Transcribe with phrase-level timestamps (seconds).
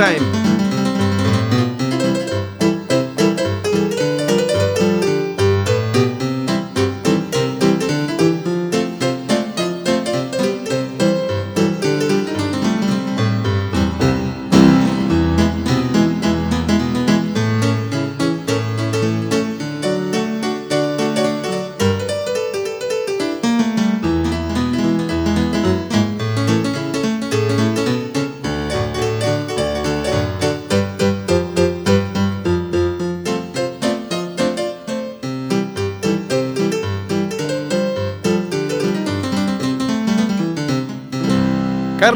[0.00, 0.37] un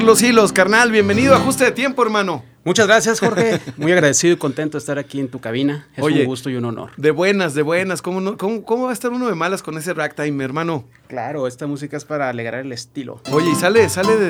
[0.03, 2.45] Carlos Hilos, carnal, bienvenido a Ajuste de Tiempo, hermano.
[2.64, 3.61] Muchas gracias, Jorge.
[3.77, 5.86] Muy agradecido y contento de estar aquí en tu cabina.
[5.97, 6.22] Es Oye.
[6.22, 6.91] un gusto y un honor.
[6.97, 8.03] De buenas, de buenas.
[8.03, 10.83] ¿Cómo, no- cómo, cómo va a estar uno de malas con ese ragtime, hermano?
[11.12, 13.20] Claro, esta música es para alegrar el estilo.
[13.32, 14.28] Oye, y sale, sale de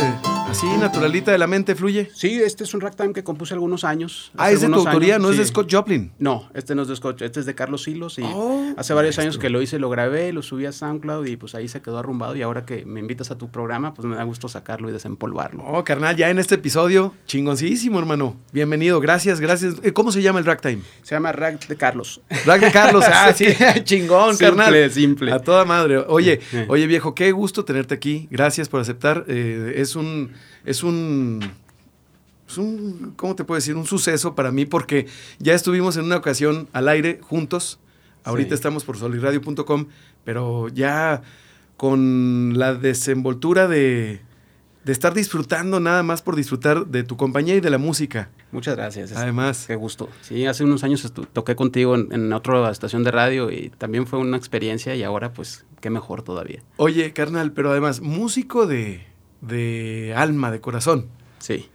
[0.50, 2.11] así, naturalita de la mente, fluye.
[2.12, 4.33] Sí, este es un ragtime que compuse algunos años.
[4.36, 5.47] Ah, es de tu autoría, años, no es de.
[5.47, 6.11] Scott Joplin.
[6.19, 9.16] No, este no es de Scott, este es de Carlos Hilos y Oh, hace varios
[9.20, 11.98] años que lo hice, lo grabé, lo subí a SoundCloud y pues ahí se quedó
[12.00, 14.92] arrumbado y ahora que me invitas a tu programa, pues me da gusto sacarlo y
[14.92, 15.62] desempolvarlo.
[15.64, 18.34] Oh, carnal, ya en este episodio, chingoncísimo, hermano.
[18.51, 19.77] Bienvenido, gracias, gracias.
[19.84, 20.83] Eh, ¿Cómo se llama el ragtime?
[21.05, 22.23] Se llama Rag de Carlos.
[22.45, 23.46] Rag de Carlos, ah, sí,
[23.84, 24.90] chingón, Simple, carnal.
[24.90, 25.33] simple.
[25.33, 25.98] A toda madre.
[26.08, 26.40] Oye.
[26.72, 28.28] Oye, viejo, qué gusto tenerte aquí.
[28.30, 29.24] Gracias por aceptar.
[29.28, 30.33] Eh, es un,
[30.64, 31.40] es un,
[32.48, 33.77] es un, ¿cómo te puedo decir?
[33.77, 35.06] Un suceso para mí porque
[35.38, 37.78] ya estuvimos en una ocasión al aire juntos.
[38.24, 38.55] Ahorita Sí.
[38.55, 39.86] estamos por soliradio.com,
[40.24, 41.20] pero ya
[41.77, 44.20] con la desenvoltura de,
[44.84, 48.30] de estar disfrutando nada más por disfrutar de tu compañía y de la música.
[48.52, 49.12] Muchas gracias.
[49.12, 49.64] Además.
[49.66, 50.08] Qué gusto.
[50.22, 54.20] Sí, hace unos años toqué contigo en, en otra estación de radio y también fue
[54.20, 56.63] una experiencia y ahora pues qué mejor todavía.
[56.79, 59.05] Oye, carnal, pero además, músico de,
[59.43, 61.69] de alma, de corazón, Sí.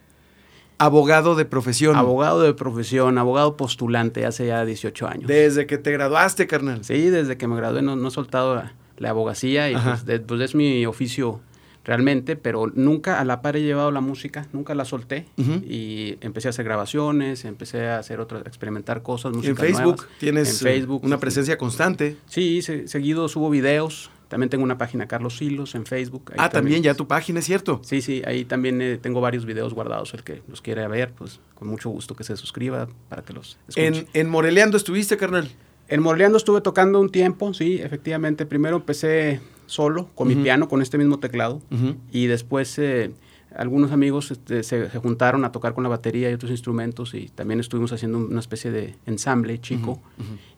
[0.79, 1.95] abogado de profesión.
[1.95, 5.27] Abogado de profesión, abogado postulante hace ya 18 años.
[5.27, 6.83] Desde que te graduaste, carnal.
[6.83, 10.19] Sí, desde que me gradué no, no he soltado la, la abogacía y pues, de-
[10.19, 11.39] pues, es mi oficio
[11.87, 16.49] realmente, pero nunca a la par he llevado la música, nunca la solté y empecé
[16.49, 20.07] a hacer grabaciones, empecé a hacer otras, a experimentar cosas, En Facebook nuevas.
[20.19, 22.17] tienes en eh, Facebook una presencia constante.
[22.27, 24.11] Sí, se- seguido subo videos.
[24.27, 26.31] También tengo una página Carlos Hilos en Facebook.
[26.31, 27.79] Ahí ah, también ya tu página, es cierto.
[27.85, 30.13] Sí, sí, ahí también eh, tengo varios videos guardados.
[30.13, 33.57] El que los quiera ver, pues con mucho gusto que se suscriba para que los
[33.69, 33.87] escuche.
[33.87, 35.49] En, en Moreleando estuviste, carnal.
[35.87, 38.45] En Morleando estuve tocando un tiempo, sí, efectivamente.
[38.45, 40.43] Primero empecé solo, con mi Ujú.
[40.43, 41.61] piano, con este mismo teclado.
[41.71, 41.95] Ujú.
[42.11, 43.11] Y después eh,
[43.55, 47.13] algunos amigos este, se, se juntaron a tocar con la batería y otros instrumentos.
[47.13, 50.01] Y también estuvimos haciendo una especie de ensamble chico.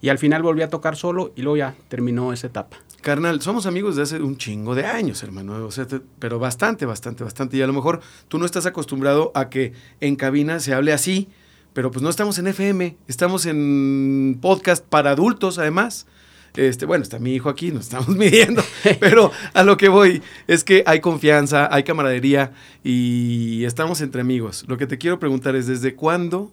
[0.01, 2.77] Y al final volví a tocar solo y luego ya terminó esa etapa.
[3.01, 5.65] Carnal, somos amigos de hace un chingo de años, hermano.
[5.65, 7.55] O sea, te- pero bastante, bastante, bastante.
[7.57, 9.71] Y a lo mejor tú no estás acostumbrado a que
[10.01, 11.29] en cabina se hable así,
[11.71, 16.07] pero pues no estamos en FM, estamos en podcast para adultos, además.
[16.55, 18.63] Este, bueno, está mi hijo aquí, nos estamos midiendo,
[18.99, 22.51] pero a lo que voy es que hay confianza, hay camaradería
[22.83, 24.65] y estamos entre amigos.
[24.67, 26.51] Lo que te quiero preguntar es, ¿desde cuándo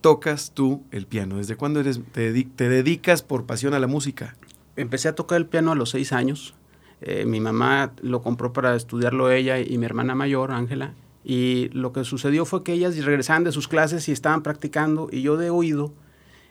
[0.00, 1.36] tocas tú el piano?
[1.36, 4.36] ¿Desde cuándo eres, te, dedi- te dedicas por pasión a la música?
[4.76, 6.54] Empecé a tocar el piano a los seis años.
[7.00, 10.94] Eh, mi mamá lo compró para estudiarlo ella y mi hermana mayor, Ángela.
[11.22, 15.22] Y lo que sucedió fue que ellas regresaban de sus clases y estaban practicando y
[15.22, 15.92] yo de oído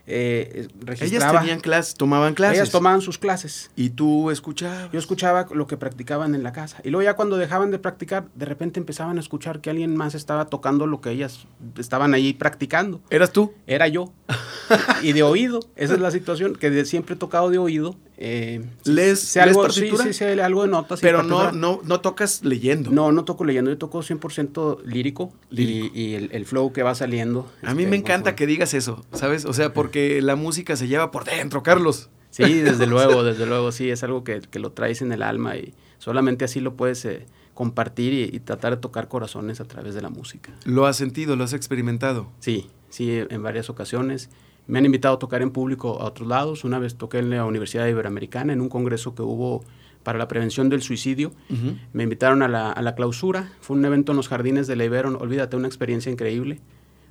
[0.05, 0.67] eh,
[0.99, 2.57] Ellas tenían clases, tomaban clases.
[2.59, 3.71] Ellas tomaban sus clases.
[3.75, 4.91] Y tú escuchabas.
[4.91, 6.77] Yo escuchaba lo que practicaban en la casa.
[6.83, 10.15] Y luego ya cuando dejaban de practicar, de repente empezaban a escuchar que alguien más
[10.15, 11.45] estaba tocando lo que ellas
[11.77, 13.01] estaban ahí practicando.
[13.09, 13.53] ¿Eras tú?
[13.65, 14.11] Era yo.
[15.03, 15.59] y de oído.
[15.75, 17.95] Esa es la situación, que de- siempre he tocado de oído.
[18.17, 19.69] Eh, ¿Lees- sé lees algo?
[19.69, 20.99] Sí, sí, sé algo de notas.
[21.01, 22.91] Pero no, no, no tocas leyendo.
[22.91, 25.89] No, no toco leyendo, yo toco 100% lírico, Lírico.
[25.93, 27.51] y, y el, el flow que va saliendo.
[27.63, 29.45] A mí este, me encanta que digas eso, ¿sabes?
[29.45, 32.09] O sea, porque la música se lleva por dentro, Carlos.
[32.29, 35.55] Sí, desde luego, desde luego, sí, es algo que, que, lo traes en el alma
[35.57, 39.95] y solamente así lo puedes eh, compartir y, y, tratar de tocar corazones a través
[39.95, 40.51] de la música.
[40.65, 42.27] ¿Lo has sentido, lo has experimentado?
[42.39, 44.29] Sí, sí, en varias ocasiones.
[44.67, 46.63] Me han invitado a tocar en público a otros lados.
[46.63, 49.63] Una vez toqué en la Universidad Iberoamericana en un congreso que hubo
[50.03, 51.31] para la prevención del suicidio.
[51.49, 51.79] Uh -huh.
[51.93, 53.51] Me invitaron a la, a la, clausura.
[53.61, 55.17] Fue un evento en los jardines de la Ibero.
[55.17, 56.59] Olvídate, una experiencia increíble.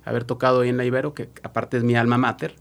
[0.05, 2.55] Haber tocado ahí en la Ibero, que aparte es mi alma mater.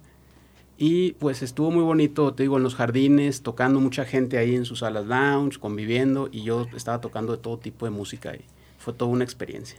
[0.78, 4.64] Y pues estuvo muy bonito, te digo, en los jardines, tocando mucha gente ahí en
[4.64, 6.28] sus salas lounge, conviviendo.
[6.32, 8.34] Y yo estaba tocando de todo tipo de música.
[8.34, 8.44] Y
[8.78, 9.78] fue toda una experiencia.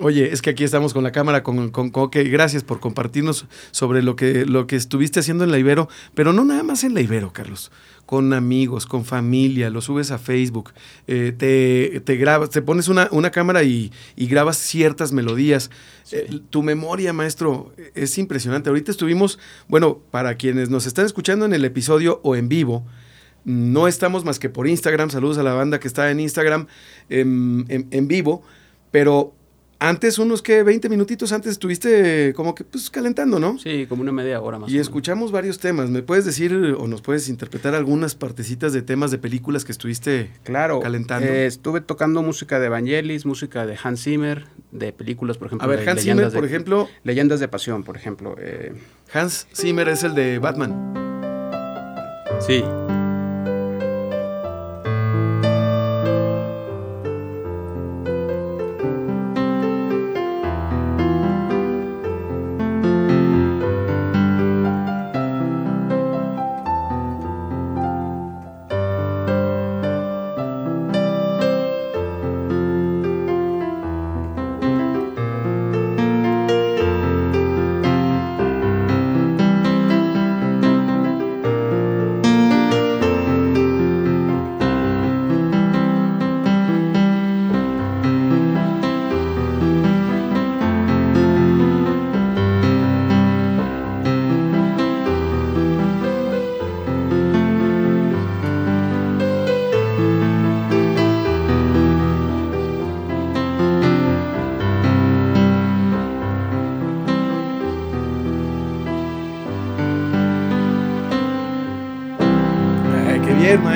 [0.00, 2.24] Oye, es que aquí estamos con la cámara, con, con Coque.
[2.24, 6.44] Gracias por compartirnos sobre lo que, lo que estuviste haciendo en la Ibero, pero no
[6.44, 7.70] nada más en la Ibero, Carlos.
[8.04, 10.72] Con amigos, con familia, lo subes a Facebook,
[11.06, 15.70] eh, te, te, grabas, te pones una, una cámara y, y, grabas ciertas melodías.
[16.02, 16.16] Sí.
[16.16, 18.70] Eh, tu memoria, maestro, es impresionante.
[18.70, 19.38] Ahorita estuvimos,
[19.68, 22.84] bueno, para quienes nos están escuchando en el episodio o en vivo,
[23.44, 25.10] no estamos más que por Instagram.
[25.10, 26.66] Saludos a la banda que está en Instagram
[27.08, 28.42] en, en, en vivo,
[28.90, 29.34] pero
[29.88, 33.58] antes, unos que 20 minutitos antes estuviste como que pues calentando, ¿no?
[33.58, 34.70] Sí, como una media hora más.
[34.70, 35.90] Y escuchamos varios temas.
[35.90, 40.30] ¿Me puedes decir o nos puedes interpretar algunas partecitas de temas de películas que estuviste
[40.42, 41.28] claro, calentando?
[41.28, 45.64] Eh, estuve tocando música de Evangelis, música de Hans Zimmer, de películas, por ejemplo.
[45.64, 46.88] A ver, Hans Zimmer, por de, ejemplo.
[47.02, 48.36] Leyendas de Pasión, por ejemplo.
[48.38, 48.72] Eh.
[49.12, 50.94] Hans Zimmer es el de Batman.
[52.40, 52.64] Sí.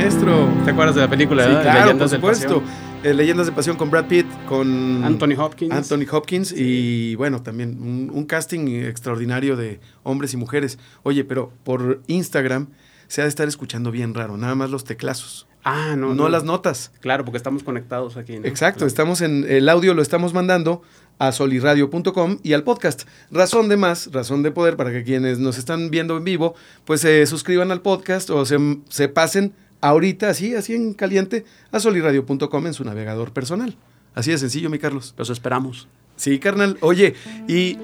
[0.09, 0.49] Maestro.
[0.65, 1.43] ¿Te acuerdas de la película?
[1.43, 1.63] Sí, ¿verdad?
[1.63, 2.63] claro, Leyendas por supuesto.
[3.03, 5.71] Eh, Leyendas de Pasión con Brad Pitt, con Anthony Hopkins.
[5.71, 6.57] Anthony Hopkins sí.
[6.57, 10.79] y bueno, también un, un, casting extraordinario de hombres y mujeres.
[11.03, 12.69] Oye, pero por Instagram
[13.07, 15.47] se ha de estar escuchando bien raro, nada más los teclazos.
[15.63, 16.15] Ah, no, no.
[16.15, 16.91] No las notas.
[17.01, 18.39] Claro, porque estamos conectados aquí.
[18.39, 18.47] ¿no?
[18.47, 18.89] Exacto, claro.
[18.89, 20.81] estamos en el audio, lo estamos mandando
[21.19, 23.03] a soliradio.com y al podcast.
[23.31, 26.55] Razón de más, razón de poder para que quienes nos están viendo en vivo,
[26.87, 28.57] pues se eh, suscriban al podcast o se,
[28.89, 33.77] se pasen ahorita, así, así en caliente, a soliradio.com en su navegador personal.
[34.15, 35.15] Así de sencillo, mi Carlos.
[35.17, 35.89] Los esperamos.
[36.17, 36.77] Sí, carnal.
[36.81, 37.15] Oye,
[37.47, 37.79] ¿y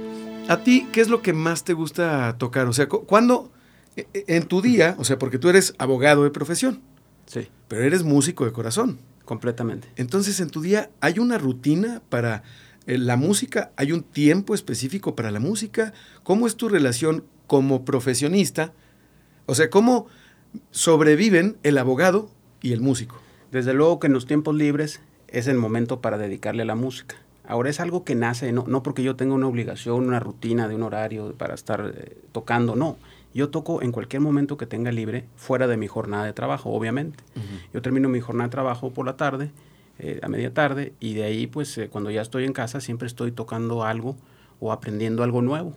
[0.49, 2.67] a ti qué es lo que más te gusta tocar?
[2.67, 3.51] O sea, ¿cuándo
[4.13, 6.81] en tu día, o sea, porque tú eres abogado de profesión,
[7.27, 7.49] sí.
[7.69, 8.99] pero eres músico de corazón?
[9.25, 9.89] Completamente.
[9.97, 12.43] Entonces, en tu día, ¿hay una rutina para
[12.87, 13.71] eh, la música?
[13.77, 15.95] ¿Hay un tiempo específico para la música?
[16.23, 18.73] ¿Cómo es tu relación como profesionista?
[19.47, 20.09] O sea, ¿cómo
[20.71, 22.29] sobreviven el abogado
[22.61, 23.21] y el músico.
[23.51, 27.17] Desde luego que en los tiempos libres es el momento para dedicarle a la música.
[27.47, 30.75] Ahora es algo que nace, no, no porque yo tenga una obligación, una rutina de
[30.75, 32.97] un horario para estar eh, tocando, no.
[33.35, 37.23] Yo toco en cualquier momento que tenga libre, fuera de mi jornada de trabajo, obviamente.
[37.37, 37.73] Uh -huh.
[37.75, 39.51] Yo termino mi jornada de trabajo por la tarde,
[39.99, 43.07] eh, a media tarde, y de ahí, pues, eh, cuando ya estoy en casa, siempre
[43.07, 44.17] estoy tocando algo
[44.61, 45.77] o aprendiendo algo nuevo.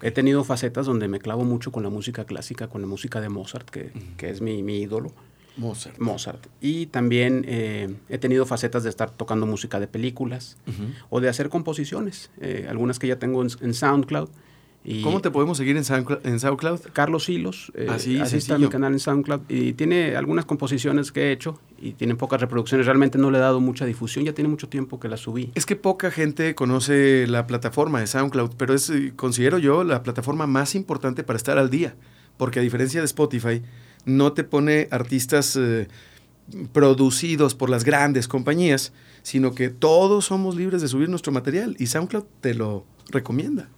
[0.00, 3.28] He tenido facetas donde me clavo mucho con la música clásica, con la música de
[3.28, 4.16] Mozart, que, uh -huh.
[4.16, 5.12] que es mi, mi, ídolo.
[5.56, 5.98] Mozart.
[5.98, 6.46] Mozart.
[6.62, 10.94] Y también eh, he tenido facetas de estar tocando música de películas uh -huh.
[11.10, 14.30] o de hacer composiciones, eh, algunas que ya tengo en, en SoundCloud.
[14.84, 16.26] Y ¿Cómo te podemos seguir en SoundCloud?
[16.26, 16.80] En SoundCloud?
[16.92, 17.70] Carlos Hilos.
[17.74, 19.42] Eh, así, así está mi canal en SoundCloud.
[19.48, 22.86] Y tiene algunas composiciones que he hecho y tienen pocas reproducciones.
[22.86, 24.24] Realmente no le he dado mucha difusión.
[24.24, 25.52] Ya tiene mucho tiempo que la subí.
[25.54, 30.02] Es que poca gente conoce la plataforma de SoundCloud, pero es, eh, considero yo, la
[30.02, 31.94] plataforma más importante para estar al día.
[32.36, 33.62] Porque a diferencia de Spotify,
[34.04, 35.86] no te pone artistas eh,
[36.72, 41.86] producidos por las grandes compañías, sino que todos somos libres de subir nuestro material y
[41.86, 43.68] SoundCloud te lo recomienda.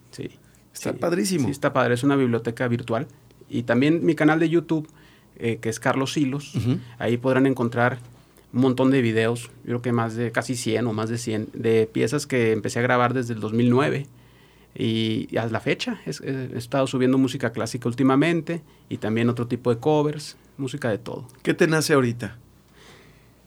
[0.74, 1.46] Está sí, padrísimo.
[1.46, 1.94] Sí, está padre.
[1.94, 3.06] Es una biblioteca virtual.
[3.48, 4.88] Y también mi canal de YouTube,
[5.36, 6.54] eh, que es Carlos Hilos.
[6.54, 6.80] Uh -huh.
[6.98, 7.98] Ahí podrán encontrar
[8.52, 9.50] un montón de videos.
[9.64, 12.80] Yo creo que más de casi 100 o más de 100 de piezas que empecé
[12.80, 14.06] a grabar desde el 2009.
[14.76, 19.78] Y, a la fecha he estado subiendo música clásica últimamente y también otro tipo de
[19.78, 21.28] covers, música de todo.
[21.42, 22.38] ¿Qué te nace ahorita?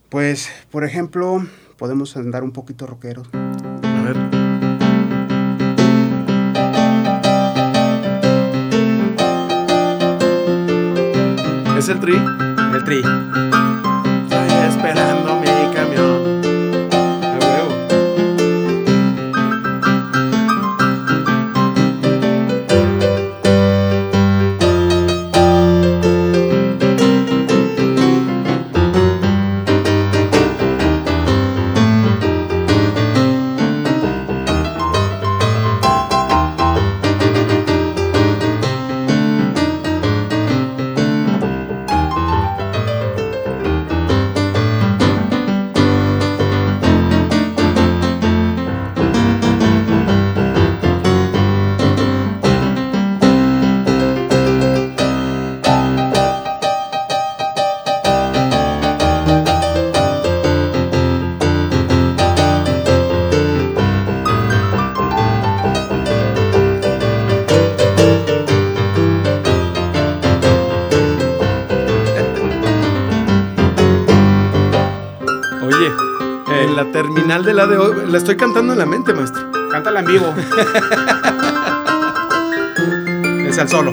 [0.10, 1.46] Pues, por ejemplo,
[1.78, 3.28] podemos andar un poquito rockeros.
[3.34, 4.37] A ver.
[11.78, 12.16] ¿Es el tri?
[12.16, 13.04] El tri.
[77.04, 79.52] Terminal de la de hoy, la estoy cantando en la mente, maestro.
[79.70, 80.34] Cántala en vivo.
[83.48, 83.92] es el solo.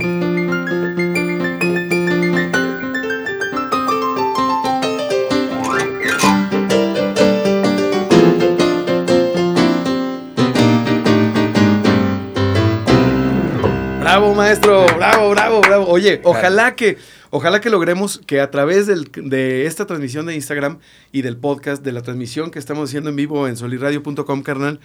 [14.00, 15.86] Bravo, maestro, bravo, bravo, bravo.
[15.88, 16.96] Oye, ojalá que,
[17.36, 20.78] ojalá que logremos que a través del- de esta transmisión de Instagram
[21.10, 24.78] y del podcast, de la transmisión que estamos haciendo en vivo en solirradio.com, carnal,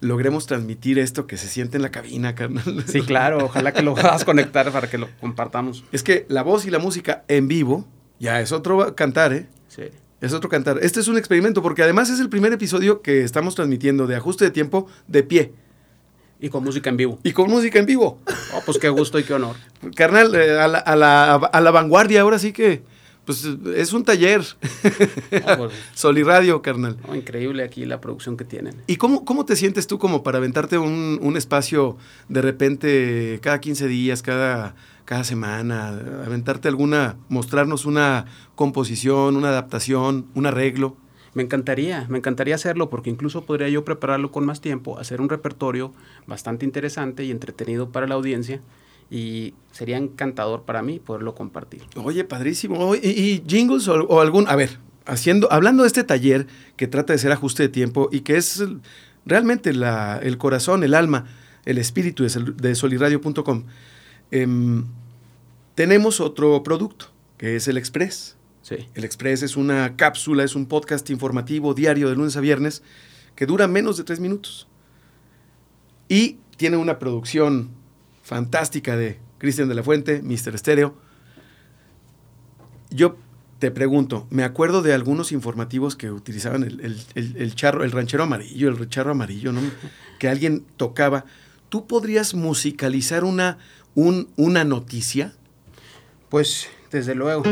[0.00, 2.84] logremos transmitir esto que se siente en la cabina, carnal.
[2.86, 5.84] Sí, claro, ojalá que lo puedas conectar para que lo compartamos.
[5.92, 7.86] Es que la voz y la música en vivo
[8.18, 9.46] ya es otro cantar, ¿eh?
[9.68, 9.84] Sí.
[10.20, 10.78] Es otro cantar.
[10.82, 14.44] Este es un experimento porque además es el primer episodio que estamos transmitiendo de ajuste
[14.44, 15.52] de tiempo de pie
[16.40, 17.18] Y con música en vivo.
[17.22, 18.18] y con música en vivo.
[18.54, 19.56] Oh, pues qué gusto y qué honor.
[19.94, 22.82] Carnal, eh, a, la, a la- a la vanguardia, ahora sí que
[23.24, 24.40] pues es un taller.
[25.46, 26.96] No, pues, Soliradio, carnal.
[27.12, 28.76] increíble aquí la producción que tienen.
[28.86, 31.96] ¿Y cómo, cómo te sientes tú como para aventarte un, un espacio
[32.28, 35.88] de repente cada 15 días, cada, cada semana,
[36.24, 40.96] aventarte alguna, mostrarnos una composición, una adaptación, un arreglo?
[41.36, 45.28] Me encantaría, me encantaría hacerlo porque incluso podría yo prepararlo con más tiempo, hacer un
[45.28, 45.92] repertorio
[46.26, 48.62] bastante interesante y entretenido para la audiencia
[49.10, 51.82] y sería encantador para mí poderlo compartir.
[52.02, 52.94] Oye, padrísimo.
[52.94, 54.48] ¿Y, y jingles o, algún?
[54.48, 56.46] A ver, haciendo, hablando de este taller
[56.78, 58.64] que trata de ser ajuste de tiempo y que es
[59.26, 61.26] realmente el corazón, el alma,
[61.66, 63.64] el espíritu de soliradio.com,
[64.30, 64.86] em,
[65.74, 68.35] tenemos otro producto que es el Express.
[68.68, 68.88] Sí.
[68.94, 72.82] El Express es una cápsula, es un podcast informativo diario de lunes a viernes
[73.36, 74.66] que dura menos de tres minutos.
[76.08, 77.70] Y tiene una producción
[78.24, 80.58] fantástica de Cristian de la Fuente, Mr.
[80.58, 80.96] Stereo.
[82.90, 83.16] Yo
[83.60, 87.92] te pregunto, me acuerdo de algunos informativos que utilizaban el, el- el- el charro, el
[87.92, 89.60] ranchero amarillo, el charro amarillo, ¿no?
[90.18, 91.24] que alguien tocaba.
[91.68, 93.58] ¿Tú podrías musicalizar una,
[93.94, 95.34] un- una noticia?
[96.30, 97.44] Pues desde luego.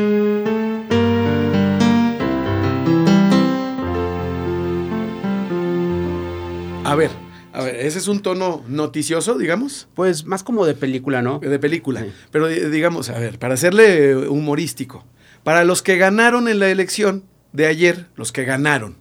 [6.95, 7.11] A ver,
[7.53, 11.41] a ver, ese es un tono noticioso, digamos, Pues más como de película, ¿no?
[11.41, 12.03] de película.
[12.03, 12.13] Sí.
[12.31, 15.05] Pero di- digamos, a ver, para hacerle humorístico,
[15.43, 18.95] para los que ganaron en la elección de ayer, los que ganaron,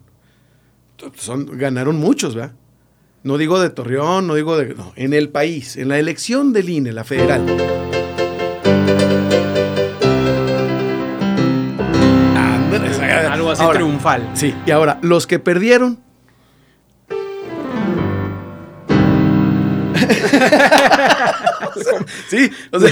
[1.18, 2.54] son, ganaron muchos, ¿verdad?
[3.22, 4.74] No digo de Torreón, no digo de...
[4.74, 7.46] No, en el país, en la elección del INE, la federal.
[12.90, 14.30] Esa- Algo así ahora, triunfal.
[14.34, 16.00] Sí, y ahora, los que perdieron.
[22.30, 22.90] sí, o sea,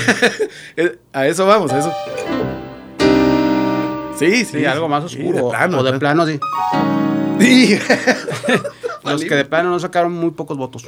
[0.78, 1.92] eh, a eso vamos, a eso.
[4.18, 4.60] Sí, sí.
[4.60, 5.46] Sí, algo más sí, oscuro.
[5.46, 6.00] de plano, o de ¿no?
[6.00, 6.40] plano, sí.
[7.40, 7.80] Sí.
[9.04, 10.86] Los que de plano no sacaron muy pocos votos.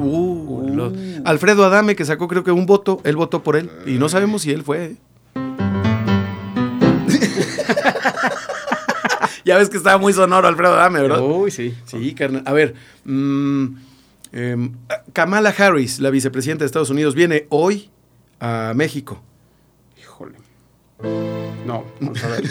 [0.00, 0.92] Uh, los-
[1.24, 3.70] Alfredo Adame, que sacó creo que un voto, él votó por él.
[3.86, 4.96] Y no sabemos si él fue.
[9.44, 11.20] ya ves que estaba muy sonoro Alfredo Adame, ¿verdad?
[11.20, 11.74] Uy, sí.
[11.86, 12.42] Sí, carnal.
[12.46, 12.74] A ver,
[13.04, 13.66] mm,
[14.32, 14.72] em,
[15.12, 17.90] Kamala Harris, la vicepresidenta de Estados Unidos, viene hoy
[18.40, 19.22] a México.
[20.00, 20.36] Híjole.
[21.66, 22.42] No, vamos a ver.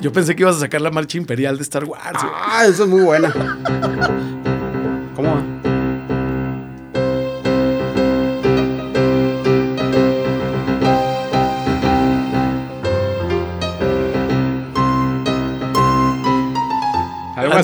[0.00, 2.18] Yo pensé que ibas a sacar la marcha imperial de Star Wars.
[2.20, 3.32] Ah, eso es muy buena.
[5.14, 5.61] ¿Cómo va?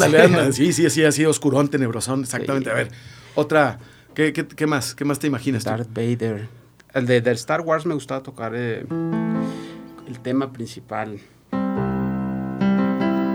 [0.04, 0.52] Ándale, ándale.
[0.52, 2.70] Sí, sí, sí, así oscurón, tenebrosón, exactamente.
[2.70, 2.72] Sí.
[2.72, 2.88] A ver,
[3.34, 3.78] otra,
[4.14, 4.94] ¿qué, qué, qué más?
[4.94, 5.70] ¿Qué más te imaginas tú?
[5.70, 6.48] Darth Vader.
[6.94, 8.84] El de, Star Wars me gustaba tocar eh,
[10.06, 11.18] el tema principal.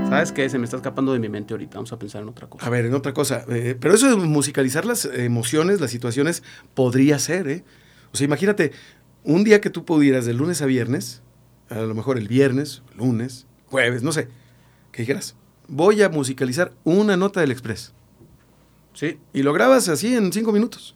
[0.09, 0.49] ¿Sabes qué?
[0.49, 1.75] Se me está escapando de mi mente ahorita.
[1.75, 2.65] Vamos a pensar en otra cosa.
[2.65, 3.45] A ver, en otra cosa.
[3.49, 6.43] eh, pero eso de musicalizar las emociones, las situaciones,
[6.73, 7.63] podría ser, ¿eh?
[8.11, 8.71] O sea, imagínate,
[9.23, 11.21] un día que tú pudieras de lunes a viernes,
[11.69, 14.27] a lo mejor el viernes, lunes, jueves, no sé,
[14.91, 15.35] que dijeras,
[15.67, 17.93] voy a musicalizar una nota del Express.
[18.93, 20.95] Sí, Y lo grabas así en cinco minutos.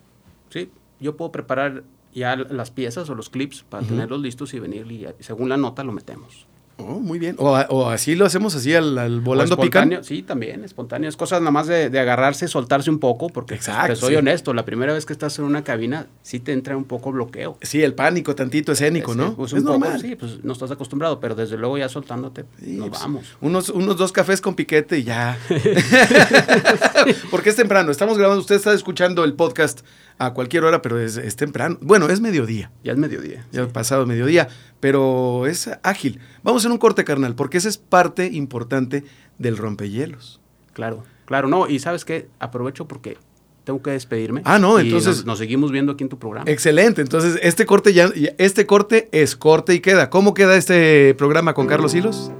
[0.49, 0.69] sí.
[0.99, 5.05] Yo puedo preparar ya las piezas o los clips para tenerlos listos y venir y
[5.19, 6.47] según la nota lo metemos.
[6.79, 7.35] Oh, muy bien.
[7.39, 10.03] O, así lo hacemos así al, al volando picando.
[10.03, 11.09] Sí, también, espontáneo.
[11.09, 14.09] Es cosas nada más de, de agarrarse, soltarse un poco, porque pues, Exacto, te soy
[14.11, 14.15] sí.
[14.17, 17.57] honesto, la primera vez que estás en una cabina sí te entra un poco bloqueo.
[17.63, 19.35] Sí, el pánico tantito escénico, Es- ¿no?
[19.35, 19.99] pues, es un poco, normal.
[20.01, 23.25] sí, pues no estás acostumbrado, pero desde luego ya soltándote, Sí, nos pues, vamos.
[23.41, 25.35] Unos, unos dos cafés con piquete y ya.
[27.31, 27.91] Porque es temprano.
[27.91, 28.41] Estamos grabando.
[28.41, 29.81] Usted está escuchando el podcast
[30.19, 31.77] a cualquier hora, pero es, es temprano.
[31.81, 32.71] Bueno, es mediodía.
[32.83, 33.45] Ya es mediodía.
[33.51, 34.47] Ya ha pasado mediodía.
[34.79, 36.19] Pero es ágil.
[36.43, 39.03] Vamos en un corte, carnal, porque esa es parte importante
[39.37, 40.39] del rompehielos.
[40.73, 43.17] Claro, claro, no, y sabes qué, aprovecho porque
[43.63, 44.41] tengo que despedirme.
[44.45, 46.49] Ah, no, entonces- Nos, nos seguimos viendo aquí en tu programa.
[46.49, 47.01] Excelente.
[47.01, 50.09] Entonces, este corte ya- este corte es corte y queda.
[50.09, 52.31] ¿Cómo queda este programa con Carlos Hilos?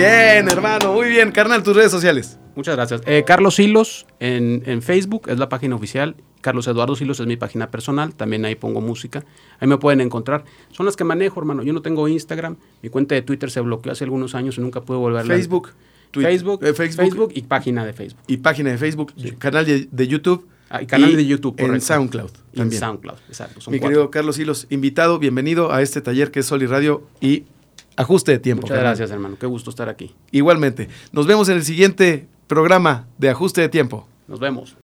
[0.00, 1.30] Bien, hermano, muy bien.
[1.30, 2.38] Carnal, tus redes sociales.
[2.56, 3.02] Muchas gracias.
[3.06, 6.16] Eh, Carlos Hilos en, en Facebook es la página oficial.
[6.40, 8.14] Carlos Eduardo Silos es mi página personal.
[8.14, 9.24] También ahí pongo música.
[9.58, 10.44] Ahí me pueden encontrar.
[10.72, 11.62] Son las que manejo, hermano.
[11.62, 12.56] Yo no tengo Instagram.
[12.82, 15.34] Mi cuenta de Twitter se bloqueó hace algunos años y nunca pude volverla.
[15.34, 15.70] Facebook,
[16.10, 17.32] Twitter, Facebook, eh, Facebook, Facebook.
[17.34, 18.22] y página de Facebook.
[18.26, 20.46] Y página de Facebook, canal de, de YouTube.
[20.70, 21.86] Ah, y canal de YouTube, En correcto.
[21.86, 22.30] SoundCloud.
[22.30, 22.80] Y en También.
[22.80, 23.60] SoundCloud, exacto.
[23.60, 23.96] son Mi cuatro.
[23.96, 27.44] querido Carlos Hilos, invitado, bienvenido a este taller que es Sol y Radio y
[27.96, 28.62] ajuste de tiempo.
[28.62, 28.90] Muchas carnal.
[28.92, 29.36] gracias, hermano.
[29.38, 30.14] Qué gusto estar aquí.
[30.30, 30.88] Igualmente.
[31.12, 34.06] Nos vemos en el siguiente programa de ajuste de tiempo.
[34.26, 34.76] Nos vemos.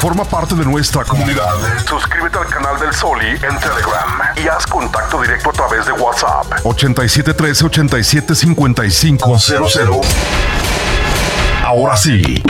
[0.00, 1.54] Forma parte de nuestra comunidad.
[1.88, 6.46] Suscríbete al canal del Soli en Telegram y haz contacto directo a través de WhatsApp.
[6.64, 10.06] 8713 875500.
[11.64, 12.42] Ahora sí.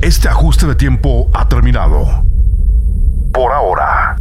[0.00, 2.24] Este ajuste de tiempo ha terminado.
[3.32, 4.16] Por ahora.